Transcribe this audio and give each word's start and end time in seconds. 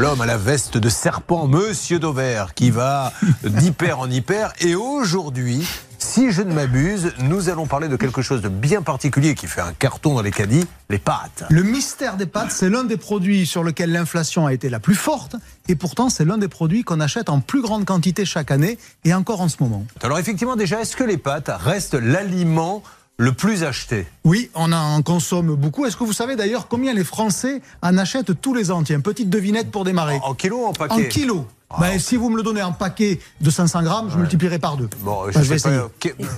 l'homme 0.00 0.22
à 0.22 0.26
la 0.26 0.38
veste 0.38 0.78
de 0.78 0.88
serpent, 0.88 1.46
Monsieur 1.46 1.98
Dover, 1.98 2.46
qui 2.54 2.70
va 2.70 3.12
d'hyper 3.44 3.98
en 3.98 4.08
hyper. 4.08 4.54
Et 4.60 4.74
aujourd'hui, 4.74 5.68
si 5.98 6.32
je 6.32 6.40
ne 6.40 6.54
m'abuse, 6.54 7.12
nous 7.18 7.50
allons 7.50 7.66
parler 7.66 7.86
de 7.86 7.96
quelque 7.96 8.22
chose 8.22 8.40
de 8.40 8.48
bien 8.48 8.80
particulier 8.80 9.34
qui 9.34 9.46
fait 9.46 9.60
un 9.60 9.74
carton 9.74 10.14
dans 10.14 10.22
les 10.22 10.30
caddies, 10.30 10.64
les 10.88 10.98
pâtes. 10.98 11.44
Le 11.50 11.62
mystère 11.62 12.16
des 12.16 12.24
pâtes, 12.24 12.50
c'est 12.50 12.70
l'un 12.70 12.84
des 12.84 12.96
produits 12.96 13.44
sur 13.44 13.62
lequel 13.62 13.92
l'inflation 13.92 14.46
a 14.46 14.54
été 14.54 14.70
la 14.70 14.80
plus 14.80 14.94
forte 14.94 15.36
et 15.68 15.76
pourtant 15.76 16.08
c'est 16.08 16.24
l'un 16.24 16.38
des 16.38 16.48
produits 16.48 16.82
qu'on 16.82 17.00
achète 17.00 17.28
en 17.28 17.40
plus 17.40 17.60
grande 17.60 17.84
quantité 17.84 18.24
chaque 18.24 18.50
année 18.50 18.78
et 19.04 19.12
encore 19.12 19.42
en 19.42 19.50
ce 19.50 19.56
moment. 19.60 19.84
Alors 20.02 20.18
effectivement 20.18 20.56
déjà, 20.56 20.80
est-ce 20.80 20.96
que 20.96 21.04
les 21.04 21.18
pâtes 21.18 21.50
restent 21.54 21.94
l'aliment 21.94 22.82
le 23.20 23.32
plus 23.32 23.64
acheté 23.64 24.06
Oui, 24.24 24.50
on 24.54 24.72
en 24.72 25.02
consomme 25.02 25.54
beaucoup. 25.54 25.84
Est-ce 25.84 25.96
que 25.96 26.04
vous 26.04 26.14
savez 26.14 26.36
d'ailleurs 26.36 26.68
combien 26.68 26.94
les 26.94 27.04
Français 27.04 27.60
en 27.82 27.98
achètent 27.98 28.40
tous 28.40 28.54
les 28.54 28.70
ans? 28.70 28.82
Tiens, 28.82 29.00
petite 29.00 29.28
devinette 29.28 29.70
pour 29.70 29.84
démarrer. 29.84 30.18
En, 30.22 30.32
kilos 30.32 30.60
ou 30.62 30.66
en 30.66 30.72
paquet? 30.72 30.94
En 30.94 31.08
kilos. 31.08 31.44
Ben, 31.78 32.00
si 32.00 32.16
vous 32.16 32.30
me 32.30 32.36
le 32.36 32.42
donnez 32.42 32.62
en 32.62 32.72
paquet 32.72 33.20
de 33.40 33.48
500 33.48 33.82
grammes, 33.82 34.10
je 34.10 34.16
multiplierai 34.16 34.58
par 34.58 34.76
deux. 34.76 34.88
Bon, 35.02 35.30
je, 35.30 35.38
vais 35.38 35.54
essayer. 35.54 35.78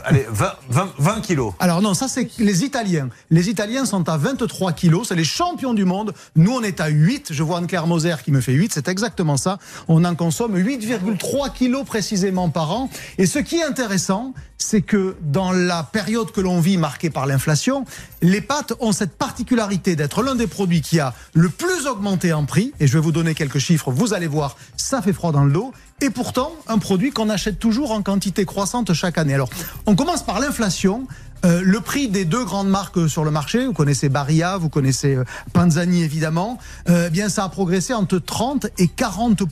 allez, 0.04 0.26
20, 0.30 0.52
20, 0.98 1.20
kilos. 1.22 1.54
Alors 1.58 1.80
non, 1.80 1.94
ça 1.94 2.06
c'est 2.06 2.28
les 2.38 2.64
Italiens. 2.64 3.08
Les 3.30 3.48
Italiens 3.48 3.86
sont 3.86 4.08
à 4.10 4.18
23 4.18 4.72
kilos, 4.72 5.08
c'est 5.08 5.14
les 5.14 5.24
champions 5.24 5.72
du 5.72 5.86
monde. 5.86 6.12
Nous, 6.36 6.52
on 6.52 6.62
est 6.62 6.80
à 6.80 6.88
8. 6.88 7.28
Je 7.32 7.42
vois 7.42 7.58
Anne-Claire 7.58 7.86
Moser 7.86 8.16
qui 8.22 8.30
me 8.30 8.42
fait 8.42 8.52
8, 8.52 8.74
c'est 8.74 8.88
exactement 8.88 9.38
ça. 9.38 9.58
On 9.88 10.04
en 10.04 10.14
consomme 10.14 10.54
8,3 10.58 11.52
kilos 11.54 11.86
précisément 11.86 12.50
par 12.50 12.70
an. 12.72 12.90
Et 13.16 13.24
ce 13.24 13.38
qui 13.38 13.56
est 13.56 13.64
intéressant, 13.64 14.34
c'est 14.62 14.82
que 14.82 15.16
dans 15.20 15.52
la 15.52 15.82
période 15.82 16.30
que 16.32 16.40
l'on 16.40 16.60
vit 16.60 16.76
marquée 16.76 17.10
par 17.10 17.26
l'inflation, 17.26 17.84
les 18.20 18.40
pâtes 18.40 18.72
ont 18.80 18.92
cette 18.92 19.16
particularité 19.16 19.96
d'être 19.96 20.22
l'un 20.22 20.34
des 20.34 20.46
produits 20.46 20.80
qui 20.80 21.00
a 21.00 21.14
le 21.34 21.48
plus 21.48 21.86
augmenté 21.86 22.32
en 22.32 22.44
prix. 22.44 22.72
Et 22.80 22.86
je 22.86 22.94
vais 22.94 23.00
vous 23.00 23.12
donner 23.12 23.34
quelques 23.34 23.58
chiffres, 23.58 23.90
vous 23.90 24.14
allez 24.14 24.26
voir, 24.26 24.56
ça 24.76 25.02
fait 25.02 25.12
dans 25.32 25.44
le 25.44 25.52
dos. 25.52 25.72
Et 26.00 26.10
pourtant, 26.10 26.52
un 26.66 26.78
produit 26.78 27.12
qu'on 27.12 27.30
achète 27.30 27.58
toujours 27.58 27.92
en 27.92 28.02
quantité 28.02 28.44
croissante 28.44 28.92
chaque 28.92 29.18
année. 29.18 29.34
Alors, 29.34 29.50
on 29.86 29.94
commence 29.94 30.24
par 30.24 30.40
l'inflation. 30.40 31.06
Euh, 31.44 31.60
le 31.64 31.80
prix 31.80 32.08
des 32.08 32.24
deux 32.24 32.44
grandes 32.44 32.68
marques 32.68 33.08
sur 33.08 33.24
le 33.24 33.30
marché, 33.30 33.66
vous 33.66 33.72
connaissez 33.72 34.08
Barilla, 34.08 34.56
vous 34.58 34.68
connaissez 34.68 35.16
euh, 35.16 35.24
Panzani 35.52 36.02
évidemment, 36.02 36.58
euh, 36.88 37.06
eh 37.08 37.10
bien 37.10 37.28
ça 37.28 37.44
a 37.44 37.48
progressé 37.48 37.94
entre 37.94 38.18
30 38.18 38.66
et 38.78 38.86
40 38.86 39.42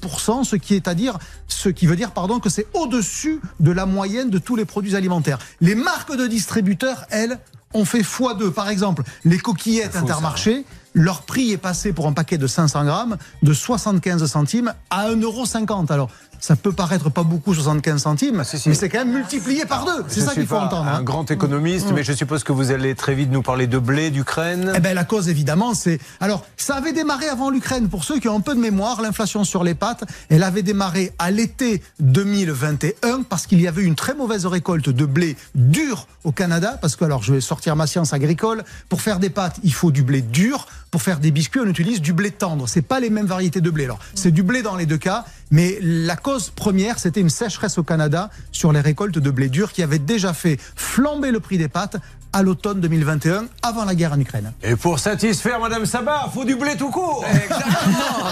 ce 0.45 0.57
qui 0.57 0.75
est 0.75 0.87
à 0.87 0.95
dire, 0.95 1.19
ce 1.49 1.69
qui 1.69 1.87
veut 1.87 1.97
dire 1.97 2.13
pardon 2.13 2.39
que 2.39 2.49
c'est 2.49 2.67
au-dessus 2.75 3.41
de 3.59 3.73
la 3.73 3.87
moyenne 3.87 4.31
de 4.31 4.39
tous 4.39 4.55
les 4.55 4.65
produits 4.65 4.95
alimentaires. 4.95 5.39
Les 5.61 5.75
marques 5.75 6.17
de 6.17 6.27
distributeurs, 6.27 7.07
elles, 7.11 7.39
ont 7.73 7.85
fait 7.85 8.01
x2. 8.01 8.51
Par 8.51 8.69
exemple, 8.69 9.03
les 9.25 9.39
coquillettes 9.39 9.97
Intermarché, 9.97 10.65
leur 10.95 11.23
prix 11.23 11.53
est 11.53 11.57
passé 11.59 11.93
pour 11.93 12.07
un 12.07 12.13
paquet 12.13 12.39
de 12.39 12.47
500 12.47 12.85
grammes 12.85 13.17
de 13.43 13.53
75 13.53 14.25
centimes 14.27 14.73
à 14.91 15.09
1,50€. 15.11 15.93
Alors, 15.93 16.11
ça 16.41 16.57
peut 16.57 16.73
paraître 16.73 17.11
pas 17.11 17.23
beaucoup, 17.23 17.55
75 17.55 18.03
centimes, 18.03 18.37
mais 18.39 18.75
c'est 18.75 18.89
quand 18.89 19.01
même 19.01 19.13
multiplié 19.13 19.67
par 19.67 19.85
deux. 19.85 20.05
C'est 20.09 20.21
ça 20.21 20.33
qu'il 20.33 20.47
faut 20.47 20.57
entendre. 20.57 20.89
Un 20.89 20.97
hein. 20.97 21.03
grand 21.03 21.31
économiste, 21.31 21.91
mm. 21.91 21.95
mais 21.95 22.03
je 22.03 22.13
suppose 22.13 22.45
que 22.45 22.53
vous 22.53 22.71
allez 22.71 22.95
très 22.95 23.15
vite 23.15 23.31
nous 23.31 23.43
parler 23.43 23.67
de 23.67 23.79
blé, 23.79 24.11
d'Ukraine. 24.11 24.73
Eh 24.75 24.81
ben, 24.81 24.95
la 24.95 25.05
cause, 25.05 25.29
évidemment, 25.29 25.75
c'est. 25.75 25.99
Alors, 26.19 26.45
ça 26.57 26.77
avait 26.77 26.93
démarré 26.93 27.29
avant 27.29 27.51
l'Ukraine. 27.51 27.89
Pour 27.89 28.05
ceux 28.05 28.19
qui 28.19 28.29
ont 28.29 28.37
un 28.37 28.41
peu 28.41 28.55
de 28.55 28.61
mémoire, 28.61 29.03
l'inflation 29.03 29.45
sur 29.45 29.63
les 29.63 29.75
pâtes, 29.75 30.05
elle 30.31 30.43
avait 30.43 30.63
démarré 30.63 31.13
à 31.19 31.31
l'été 31.31 31.83
2021 32.01 33.23
parce 33.29 33.47
qu'il 33.47 33.61
y 33.61 33.69
avait 33.69 33.83
une 33.83 33.95
très 33.95 34.15
mauvaise 34.15 34.47
récolte 34.47 34.89
de 34.89 35.05
blé 35.05 35.37
dur 35.55 36.07
au 36.25 36.33
Canada. 36.33 36.79
Parce 36.81 36.97
que, 36.97 37.05
alors, 37.05 37.23
je 37.23 37.35
vais 37.35 37.41
sortir 37.43 37.77
ma 37.77 37.87
science 37.87 38.15
agricole. 38.15 38.65
Pour 38.89 39.03
faire 39.03 39.19
des 39.19 39.31
pâtes, 39.31 39.59
il 39.63 39.75
faut 39.75 39.91
du 39.91 40.03
blé 40.03 40.23
dur. 40.23 40.67
Pour 40.91 41.03
faire 41.03 41.21
des 41.21 41.31
biscuits, 41.31 41.61
on 41.63 41.69
utilise 41.69 42.01
du 42.01 42.13
blé 42.13 42.33
tendre. 42.33 42.69
C'est 42.69 42.83
pas 42.83 42.99
les 42.99 43.11
mêmes 43.11 43.27
variétés 43.27 43.61
de 43.61 43.71
blé. 43.71 43.85
Alors, 43.85 44.01
c'est 44.15 44.33
du 44.33 44.43
blé 44.43 44.63
dans 44.63 44.75
les 44.75 44.87
deux 44.87 44.99
cas, 44.99 45.25
mais 45.53 45.79
la 45.81 46.17
cause 46.17 46.51
première, 46.51 46.99
c'était 46.99 47.21
une 47.21 47.31
sécheresse 47.31 47.79
au 47.79 47.85
Canada 47.85 48.31
sur 48.51 48.73
les 48.73 48.81
récoltes 48.81 49.19
de 49.19 49.31
blé 49.31 49.49
dur 49.49 49.73
qui 49.73 49.83
avait 49.85 50.01
déjà 50.01 50.33
fait 50.33 50.59
flamber 50.75 51.31
le 51.31 51.39
prix 51.39 51.59
des 51.59 51.69
pâtes 51.69 51.97
à 52.33 52.43
l'automne 52.43 52.81
2021, 52.81 53.47
avant 53.63 53.85
la 53.85 53.95
guerre 53.95 54.13
en 54.13 54.21
Ukraine. 54.21 54.53
Et 54.63 54.77
pour 54.77 54.99
satisfaire 54.99 55.59
Madame 55.61 55.87
Sabat, 55.87 56.31
faut 56.33 56.45
du 56.45 56.55
blé 56.57 56.77
tout 56.77 56.91
court. 56.91 57.25
Exactement. 57.29 57.67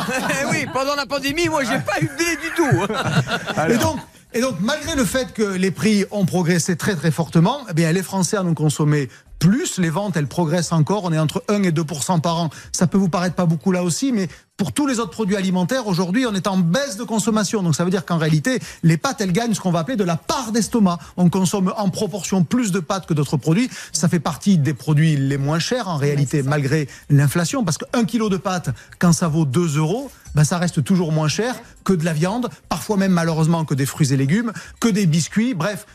Eh 0.41 0.45
oui, 0.51 0.67
pendant 0.73 0.95
la 0.95 1.07
pandémie, 1.07 1.49
moi, 1.49 1.65
j'ai 1.65 1.79
pas 1.79 2.01
eu 2.01 2.07
de 2.07 2.17
blé 2.17 2.37
du 2.37 2.51
tout. 2.57 2.95
Et 3.73 3.77
donc, 3.77 3.99
et 4.35 4.41
donc, 4.43 4.57
malgré 4.61 4.95
le 4.95 5.05
fait 5.05 5.33
que 5.33 5.43
les 5.43 5.71
prix 5.71 6.05
ont 6.11 6.27
progressé 6.27 6.77
très 6.77 6.95
très 6.95 7.11
fortement, 7.11 7.61
eh 7.71 7.73
bien, 7.73 7.91
les 7.93 8.03
Français 8.03 8.37
en 8.37 8.47
ont 8.47 8.55
consommé 8.55 9.09
plus. 9.39 9.79
Les 9.79 9.91
ventes, 9.91 10.17
elles 10.17 10.27
progressent 10.27 10.73
encore. 10.73 11.05
On 11.05 11.13
est 11.13 11.19
entre 11.19 11.45
1 11.49 11.63
et 11.63 11.71
2% 11.71 12.21
par 12.21 12.37
an. 12.37 12.51
Ça 12.73 12.87
peut 12.87 12.99
vous 12.99 13.09
paraître 13.09 13.35
pas 13.35 13.47
beaucoup 13.47 13.73
là 13.73 13.83
aussi, 13.83 14.13
mais 14.13 14.29
pour 14.59 14.73
tous 14.73 14.89
les 14.89 14.99
autres 14.99 15.13
produits 15.13 15.37
alimentaires, 15.37 15.87
aujourd'hui, 15.87 16.27
on 16.27 16.35
est 16.35 16.49
en 16.49 16.59
baisse 16.59 16.97
de 16.97 17.05
consommation. 17.05 17.63
Donc 17.63 17.77
ça 17.77 17.85
veut 17.85 17.91
dire 17.91 18.05
qu'en 18.05 18.19
réalité, 18.19 18.59
les 18.83 18.97
pâtes, 18.97 19.21
elles 19.21 19.33
gagnent 19.33 19.55
ce 19.55 19.61
qu'on 19.61 19.71
va 19.71 19.79
appeler 19.79 19.97
de 19.97 20.05
la 20.05 20.17
part 20.17 20.51
d'estomac. 20.51 20.99
On 21.17 21.31
consomme 21.31 21.73
en 21.77 21.89
proportion 21.91 22.43
plus 22.43 22.73
de 22.73 22.81
pâtes 22.81 23.07
que 23.07 23.15
d'autres 23.15 23.37
produits. 23.37 23.71
Ça 23.93 24.09
fait 24.09 24.19
partie 24.19 24.59
des 24.59 24.75
produits 24.75 25.17
les 25.17 25.39
moins 25.39 25.61
chers 25.61 25.89
en 25.89 25.97
réalité, 25.97 26.43
malgré 26.43 26.89
l'inflation. 27.09 27.65
Parce 27.65 27.79
qu'un 27.79 28.05
kilo 28.05 28.29
de 28.29 28.37
pâtes, 28.37 28.71
quand 28.99 29.13
ça 29.13 29.29
vaut 29.29 29.45
2 29.45 29.79
euros, 29.79 30.11
ben 30.35 30.45
ça 30.45 30.59
reste 30.59 30.85
toujours 30.85 31.13
moins 31.13 31.29
cher 31.29 31.55
que 31.85 31.93
de 31.93 32.05
la 32.05 32.13
viande, 32.13 32.49
parfois 32.69 32.97
même 32.97 33.13
malheureusement 33.13 33.65
que 33.65 33.75
des 33.75 33.87
fruits 33.87 34.13
et 34.13 34.17
légumes, 34.17 34.53
que 34.79 34.89
des 34.89 35.07
biscuits. 35.07 35.55
Bref, 35.55 35.87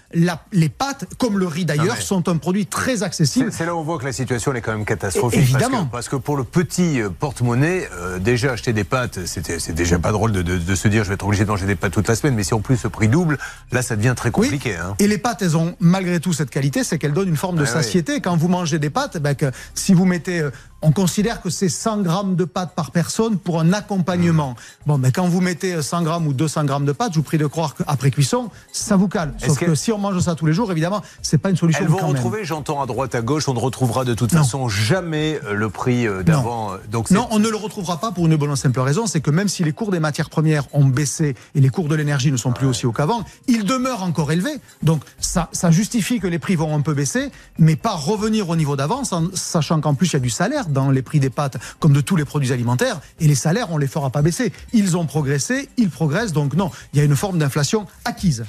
les 0.52 0.70
pâtes, 0.70 1.06
comme 1.18 1.38
le 1.38 1.46
riz 1.46 1.66
d'ailleurs, 1.66 2.02
sont 2.02 2.28
un 2.30 2.38
produit 2.38 2.66
très 2.66 3.04
accessible. 3.04 3.52
C'est 3.52 3.66
là 3.66 3.76
où 3.76 3.80
on 3.80 3.84
voit 3.84 4.00
que 4.00 4.06
la 4.06 4.12
situation 4.12 4.54
est 4.54 4.62
quand 4.62 4.72
même 4.72 4.86
catastrophique. 4.86 5.40
Évidemment. 5.40 5.86
Parce 5.86 6.10
que, 6.10 6.16
pour 6.16 6.36
le 6.36 6.44
petit 6.44 7.02
euh, 7.02 7.10
porte-monnaie, 7.10 7.88
euh, 7.94 8.20
déjà 8.20 8.53
acheter 8.54 8.74
des 8.74 8.84
pâtes, 8.84 9.20
c'est 9.26 9.74
déjà 9.74 10.00
pas 10.00 10.12
drôle 10.12 10.32
de, 10.32 10.76
se 10.76 10.88
dire 10.88 11.04
je 11.04 11.10
vais 11.10 11.16
être 11.16 11.26
obligé 11.26 11.44
de 11.44 11.50
manger 11.50 11.66
des 11.66 11.76
pâtes 11.76 11.94
toute 11.94 12.08
la 12.08 12.16
semaine, 12.16 12.36
mais 12.36 12.44
si 12.44 12.54
en 12.54 12.62
plus 12.62 12.78
ce 12.78 12.88
prix 12.88 13.08
double, 13.08 13.38
là 13.72 13.82
ça 13.82 13.96
devient 13.96 14.14
très 14.16 14.32
compliqué. 14.32 14.76
Hein. 14.76 14.96
Et 15.00 15.08
les 15.08 15.18
pâtes, 15.18 15.42
elles 15.42 15.58
ont 15.58 15.76
malgré 15.80 16.20
tout 16.20 16.34
cette 16.34 16.50
qualité, 16.50 16.84
c'est 16.84 16.98
qu'elles 16.98 17.14
donnent 17.14 17.30
une 17.30 17.38
forme 17.38 17.58
de 17.58 17.66
satiété. 17.66 18.22
Quand 18.22 18.38
vous 18.38 18.48
mangez 18.48 18.80
des 18.80 18.90
pâtes, 18.90 19.18
ben, 19.18 19.36
que, 19.36 19.52
si 19.74 19.94
vous 19.94 20.06
mettez 20.06 20.40
euh, 20.40 20.52
on 20.84 20.92
considère 20.92 21.42
que 21.42 21.50
c'est 21.50 21.70
100 21.70 22.02
grammes 22.02 22.36
de 22.36 22.46
pâtes 22.46 22.74
par 22.76 22.92
personne 22.92 23.38
pour 23.38 23.60
un 23.60 23.74
accompagnement. 23.74 24.52
Mmh. 24.52 24.56
Bon, 24.86 24.98
mais 24.98 25.12
quand 25.12 25.28
vous 25.28 25.42
mettez 25.42 25.82
100 25.82 26.04
grammes 26.04 26.28
ou 26.28 26.34
200 26.34 26.66
grammes 26.66 26.86
de 26.86 26.92
pâtes, 26.92 27.14
je 27.14 27.18
vous 27.18 27.24
prie 27.24 27.38
de 27.38 27.48
croire 27.48 27.76
qu'après 27.76 28.12
cuisson, 28.12 28.50
ça 28.72 28.96
vous 28.96 29.08
calme. 29.08 29.34
Sauf 29.38 29.58
que... 29.58 29.76
si 29.76 29.92
on 29.92 29.98
mange 29.98 30.20
ça 30.20 30.36
tous 30.36 30.46
les 30.46 30.54
jours, 30.54 30.72
évidemment, 30.72 31.02
c'est 31.22 31.38
pas 31.38 31.50
une 31.50 31.56
solution. 31.56 31.84
Elles 31.84 31.90
vont 31.90 32.08
retrouver, 32.08 32.46
j'entends 32.46 32.82
à 32.82 32.86
droite, 32.86 33.16
à 33.16 33.22
gauche, 33.22 33.48
on 33.48 33.54
ne 33.54 33.60
retrouvera 33.60 34.04
de 34.06 34.14
toute 34.14 34.32
façon 34.32 34.68
jamais 34.70 35.40
euh, 35.46 35.54
le 35.54 35.70
prix 35.70 36.06
euh, 36.06 36.24
d'avant. 36.24 36.70
Non. 36.70 36.74
Euh, 36.76 36.78
donc 36.92 37.12
non, 37.12 37.28
on 37.32 37.40
ne 37.40 37.50
le 37.50 37.58
retrouvera 37.58 38.00
pas 38.00 38.12
pour 38.12 38.26
une 38.26 38.36
bonne 38.36 38.52
et 38.52 38.56
simple 38.56 38.80
raison, 38.80 39.08
c'est 39.08 39.22
que 39.22 39.32
même 39.32 39.48
si 39.48 39.64
les 39.64 39.72
cours 39.72 39.92
des 39.92 40.00
matières 40.00 40.30
premières 40.30 40.66
ont 40.74 40.86
baissé 40.86 41.36
et 41.56 41.62
les 41.62 41.70
cours 41.70 41.88
de 41.88 41.96
l'énergie 41.96 42.32
ne 42.32 42.38
sont 42.38 42.52
plus 42.52 42.68
aussi 42.68 42.86
hauts 42.86 42.92
qu'avant, 42.92 43.24
ils 43.48 43.64
demeurent 43.64 44.04
encore 44.04 44.32
élevés. 44.32 44.60
Donc 44.82 45.02
ça, 45.20 45.50
ça 45.54 45.72
justifie 45.72 46.20
que 46.20 46.28
les 46.28 46.40
prix 46.40 46.56
vont 46.56 46.76
un 46.76 46.82
peu 46.82 46.94
baisser, 46.94 47.32
mais 47.58 47.76
pas 47.76 47.94
revenir 47.94 48.50
au 48.50 48.56
niveau 48.56 48.76
d'avant, 48.76 49.04
sachant 49.34 49.80
qu'en 49.80 49.94
plus 49.94 50.08
il 50.08 50.14
y 50.14 50.18
a 50.18 50.20
du 50.20 50.30
salaire 50.30 50.68
dans 50.74 50.92
les 50.92 51.02
prix 51.02 51.20
des 51.20 51.30
pâtes 51.30 51.58
comme 51.80 51.94
de 51.94 52.02
tous 52.02 52.16
les 52.16 52.26
produits 52.26 52.52
alimentaires, 52.52 53.00
et 53.20 53.28
les 53.28 53.36
salaires, 53.36 53.68
on 53.72 53.78
les 53.78 53.88
fera 53.88 54.10
pas 54.10 54.22
baisser. 54.22 54.52
Ils 54.74 54.98
ont 54.98 55.06
progressé, 55.06 55.70
ils 55.78 55.90
progressent, 55.90 56.34
donc 56.34 56.56
non, 56.56 56.72
il 56.94 57.00
y 57.00 57.02
a 57.02 57.06
une 57.06 57.16
forme 57.16 57.38
d'inflation 57.38 57.88
acquise. 58.06 58.44